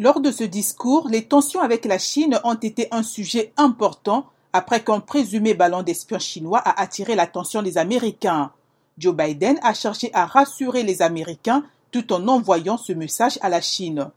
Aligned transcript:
Lors 0.00 0.20
de 0.20 0.32
ce 0.32 0.44
discours, 0.44 1.08
les 1.10 1.26
tensions 1.26 1.60
avec 1.60 1.84
la 1.84 1.98
Chine 1.98 2.40
ont 2.42 2.54
été 2.54 2.88
un 2.90 3.02
sujet 3.02 3.52
important 3.58 4.24
après 4.54 4.82
qu'un 4.82 4.98
présumé 4.98 5.52
ballon 5.52 5.82
d'espion 5.82 6.18
chinois 6.18 6.60
a 6.60 6.80
attiré 6.80 7.14
l'attention 7.14 7.60
des 7.60 7.76
Américains. 7.76 8.50
Joe 8.96 9.14
Biden 9.14 9.60
a 9.62 9.74
cherché 9.74 10.10
à 10.14 10.24
rassurer 10.24 10.84
les 10.84 11.02
Américains 11.02 11.64
tout 11.90 12.14
en 12.14 12.28
envoyant 12.28 12.78
ce 12.78 12.94
message 12.94 13.38
à 13.42 13.50
la 13.50 13.60
Chine. 13.60 14.08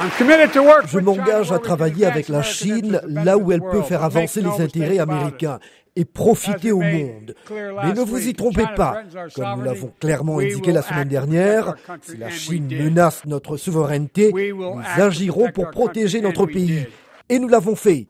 Je 0.00 0.98
m'engage 1.00 1.50
à 1.50 1.58
travailler 1.58 2.06
avec 2.06 2.28
la 2.28 2.42
Chine 2.42 3.00
là 3.08 3.36
où 3.36 3.50
elle 3.50 3.62
peut 3.62 3.82
faire 3.82 4.04
avancer 4.04 4.40
les 4.40 4.62
intérêts 4.62 4.98
américains 4.98 5.58
et 5.96 6.04
profiter 6.04 6.70
au 6.70 6.80
monde. 6.80 7.34
Mais 7.50 7.92
ne 7.92 8.02
vous 8.02 8.28
y 8.28 8.32
trompez 8.32 8.66
pas. 8.76 9.02
Comme 9.34 9.56
nous 9.56 9.62
l'avons 9.62 9.92
clairement 9.98 10.38
indiqué 10.38 10.70
la 10.70 10.82
semaine 10.82 11.08
dernière, 11.08 11.74
si 12.02 12.16
la 12.16 12.30
Chine 12.30 12.68
menace 12.68 13.24
notre 13.26 13.56
souveraineté, 13.56 14.32
nous 14.32 14.80
agirons 14.96 15.50
pour 15.50 15.70
protéger 15.70 16.20
notre 16.20 16.46
pays. 16.46 16.86
Et 17.28 17.38
nous 17.38 17.48
l'avons 17.48 17.74
fait. 17.74 18.06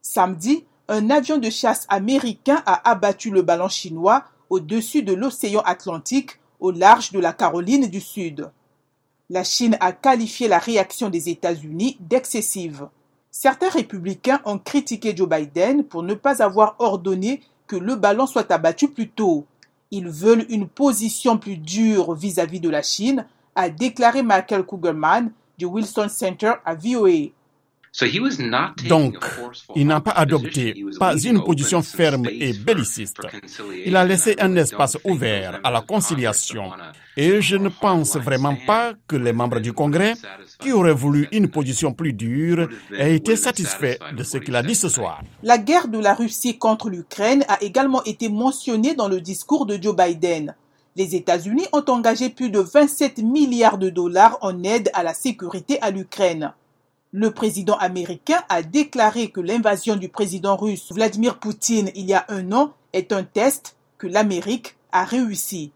Samedi, 0.00 0.64
un 0.88 1.10
avion 1.10 1.38
de 1.38 1.50
chasse 1.50 1.86
américain 1.88 2.62
a 2.66 2.88
abattu 2.88 3.30
le 3.30 3.42
ballon 3.42 3.68
chinois 3.68 4.24
au-dessus 4.50 5.02
de 5.02 5.14
l'océan 5.14 5.60
Atlantique 5.60 6.38
au 6.60 6.70
large 6.70 7.10
de 7.10 7.18
la 7.18 7.32
Caroline 7.32 7.88
du 7.88 8.00
Sud. 8.00 8.48
La 9.30 9.42
Chine 9.42 9.78
a 9.80 9.92
qualifié 9.92 10.48
la 10.48 10.58
réaction 10.58 11.08
des 11.08 11.30
États-Unis 11.30 11.96
d'excessive. 11.98 12.88
Certains 13.30 13.70
républicains 13.70 14.42
ont 14.44 14.58
critiqué 14.58 15.16
Joe 15.16 15.26
Biden 15.26 15.82
pour 15.82 16.02
ne 16.02 16.12
pas 16.12 16.42
avoir 16.42 16.76
ordonné 16.78 17.40
que 17.66 17.76
le 17.76 17.94
ballon 17.94 18.26
soit 18.26 18.50
abattu 18.50 18.88
plus 18.88 19.08
tôt. 19.08 19.46
Ils 19.90 20.08
veulent 20.08 20.44
une 20.50 20.68
position 20.68 21.38
plus 21.38 21.56
dure 21.56 22.12
vis-à-vis 22.12 22.60
de 22.60 22.68
la 22.68 22.82
Chine, 22.82 23.26
a 23.54 23.70
déclaré 23.70 24.22
Michael 24.22 24.66
Kugelman 24.66 25.30
du 25.56 25.64
Wilson 25.64 26.08
Center 26.10 26.52
à 26.66 26.74
VOA. 26.74 27.30
Donc, 28.88 29.16
il 29.76 29.86
n'a 29.86 30.00
pas 30.00 30.10
adopté 30.12 30.84
pas 30.98 31.16
une 31.16 31.44
position 31.44 31.80
ferme 31.80 32.26
et 32.28 32.52
belliciste. 32.52 33.20
Il 33.86 33.94
a 33.94 34.04
laissé 34.04 34.34
un 34.40 34.56
espace 34.56 34.98
ouvert 35.04 35.60
à 35.62 35.70
la 35.70 35.80
conciliation. 35.80 36.72
Et 37.16 37.40
je 37.40 37.56
ne 37.56 37.68
pense 37.68 38.16
vraiment 38.16 38.56
pas 38.66 38.94
que 39.06 39.14
les 39.14 39.32
membres 39.32 39.60
du 39.60 39.72
Congrès, 39.72 40.14
qui 40.58 40.72
auraient 40.72 40.92
voulu 40.92 41.28
une 41.30 41.48
position 41.48 41.92
plus 41.92 42.12
dure, 42.12 42.68
aient 42.98 43.14
été 43.14 43.36
satisfaits 43.36 43.98
de 44.16 44.24
ce 44.24 44.38
qu'il 44.38 44.56
a 44.56 44.64
dit 44.64 44.74
ce 44.74 44.88
soir. 44.88 45.22
La 45.44 45.58
guerre 45.58 45.86
de 45.86 45.98
la 45.98 46.14
Russie 46.14 46.58
contre 46.58 46.90
l'Ukraine 46.90 47.44
a 47.46 47.62
également 47.62 48.02
été 48.02 48.28
mentionnée 48.28 48.94
dans 48.94 49.08
le 49.08 49.20
discours 49.20 49.66
de 49.66 49.80
Joe 49.80 49.94
Biden. 49.94 50.56
Les 50.96 51.14
États-Unis 51.14 51.66
ont 51.72 51.84
engagé 51.88 52.30
plus 52.30 52.50
de 52.50 52.58
27 52.58 53.18
milliards 53.18 53.78
de 53.78 53.90
dollars 53.90 54.38
en 54.40 54.64
aide 54.64 54.90
à 54.94 55.04
la 55.04 55.14
sécurité 55.14 55.80
à 55.80 55.90
l'Ukraine. 55.90 56.52
Le 57.16 57.30
président 57.30 57.76
américain 57.76 58.40
a 58.48 58.62
déclaré 58.62 59.28
que 59.28 59.40
l'invasion 59.40 59.94
du 59.94 60.08
président 60.08 60.56
russe 60.56 60.90
Vladimir 60.90 61.38
Poutine 61.38 61.92
il 61.94 62.06
y 62.06 62.12
a 62.12 62.24
un 62.26 62.50
an 62.50 62.72
est 62.92 63.12
un 63.12 63.22
test 63.22 63.76
que 63.98 64.08
l'Amérique 64.08 64.74
a 64.90 65.04
réussi. 65.04 65.70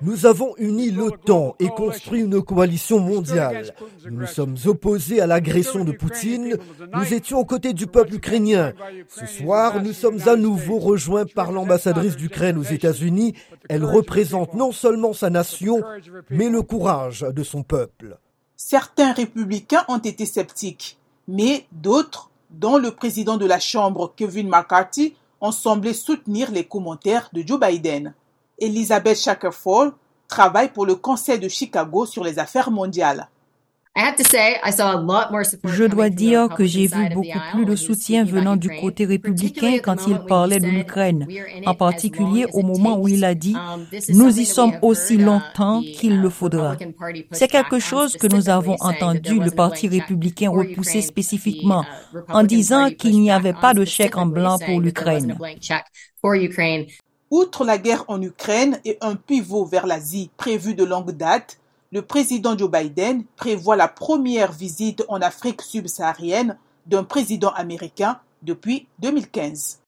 Nous 0.00 0.26
avons 0.26 0.56
uni 0.58 0.90
l'OTAN 0.90 1.54
et 1.60 1.68
construit 1.68 2.22
une 2.22 2.42
coalition 2.42 2.98
mondiale. 2.98 3.72
Nous 4.04 4.18
nous 4.18 4.26
sommes 4.26 4.56
opposés 4.66 5.20
à 5.20 5.28
l'agression 5.28 5.84
de 5.84 5.92
Poutine. 5.92 6.56
Nous 6.92 7.14
étions 7.14 7.38
aux 7.38 7.44
côtés 7.44 7.72
du 7.72 7.86
peuple 7.86 8.14
ukrainien. 8.14 8.72
Ce 9.06 9.26
soir, 9.26 9.80
nous 9.84 9.92
sommes 9.92 10.18
à 10.26 10.34
nouveau 10.34 10.80
rejoints 10.80 11.26
par 11.26 11.52
l'ambassadrice 11.52 12.16
d'Ukraine 12.16 12.58
aux 12.58 12.62
États-Unis. 12.64 13.34
Elle 13.68 13.84
représente 13.84 14.54
non 14.54 14.72
seulement 14.72 15.12
sa 15.12 15.30
nation, 15.30 15.80
mais 16.28 16.48
le 16.48 16.62
courage 16.62 17.20
de 17.20 17.42
son 17.44 17.62
peuple. 17.62 18.18
Certains 18.64 19.12
républicains 19.12 19.84
ont 19.88 19.98
été 19.98 20.24
sceptiques, 20.24 20.96
mais 21.26 21.66
d'autres, 21.72 22.30
dont 22.48 22.78
le 22.78 22.92
président 22.92 23.36
de 23.36 23.44
la 23.44 23.58
Chambre 23.58 24.12
Kevin 24.14 24.48
McCarthy, 24.48 25.16
ont 25.40 25.50
semblé 25.50 25.92
soutenir 25.92 26.52
les 26.52 26.64
commentaires 26.64 27.28
de 27.32 27.42
Joe 27.44 27.58
Biden. 27.58 28.14
Elizabeth 28.58 29.18
Shackelford 29.18 29.90
travaille 30.28 30.72
pour 30.72 30.86
le 30.86 30.94
Conseil 30.94 31.40
de 31.40 31.48
Chicago 31.48 32.06
sur 32.06 32.22
les 32.22 32.38
affaires 32.38 32.70
mondiales. 32.70 33.28
Je 33.94 35.84
dois 35.84 36.08
dire 36.08 36.48
que 36.48 36.64
j'ai 36.64 36.86
vu 36.86 37.10
beaucoup 37.12 37.38
plus 37.52 37.66
de 37.66 37.76
soutien 37.76 38.24
venant 38.24 38.56
du 38.56 38.70
côté 38.80 39.04
républicain 39.04 39.78
quand 39.82 40.06
il 40.06 40.18
parlait 40.20 40.60
de 40.60 40.66
l'Ukraine, 40.66 41.26
en 41.66 41.74
particulier 41.74 42.46
au 42.54 42.62
moment 42.62 42.98
où 42.98 43.08
il 43.08 43.22
a 43.22 43.34
dit 43.34 43.54
um,⁇ 43.54 43.84
Nous 44.16 44.40
y 44.40 44.46
sommes 44.46 44.72
aussi 44.80 45.16
uh, 45.16 45.18
longtemps 45.18 45.82
qu'il 45.82 46.22
le 46.22 46.30
faudra⁇ 46.30 46.76
C'est 47.32 47.48
quelque 47.48 47.80
chose 47.80 48.16
que 48.16 48.34
nous 48.34 48.48
avons 48.48 48.76
entendu 48.80 49.38
le 49.38 49.50
Parti 49.50 49.88
républicain 49.88 50.48
repousser 50.48 51.02
spécifiquement 51.02 51.84
uh, 52.14 52.18
en 52.30 52.44
disant 52.44 52.88
qu'il 52.90 53.20
n'y 53.20 53.30
avait 53.30 53.52
pas 53.52 53.74
de 53.74 53.84
chèque 53.84 54.16
en 54.16 54.24
blanc 54.24 54.58
pour 54.58 54.80
l'Ukraine. 54.80 55.36
Outre 57.30 57.64
la 57.64 57.78
guerre 57.78 58.04
en 58.08 58.20
Ukraine 58.20 58.78
et 58.84 58.98
un 59.00 59.16
pivot 59.16 59.64
vers 59.64 59.86
l'Asie 59.86 60.30
prévu 60.36 60.74
de 60.74 60.84
longue 60.84 61.12
date, 61.12 61.58
le 61.92 62.00
président 62.00 62.56
Joe 62.56 62.70
Biden 62.70 63.24
prévoit 63.36 63.76
la 63.76 63.86
première 63.86 64.50
visite 64.50 65.04
en 65.08 65.20
Afrique 65.20 65.60
subsaharienne 65.60 66.58
d'un 66.86 67.04
président 67.04 67.50
américain 67.50 68.18
depuis 68.42 68.88
2015. 69.00 69.81